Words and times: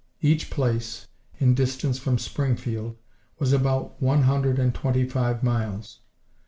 Each 0.19 0.49
place, 0.49 1.05
in 1.37 1.53
distance 1.53 1.99
from 1.99 2.17
Springfield, 2.17 2.97
was 3.37 3.53
about 3.53 4.01
one 4.01 4.23
hundred 4.23 4.57
and 4.57 4.73
twenty 4.73 5.07
five 5.07 5.43
miles. 5.43 5.99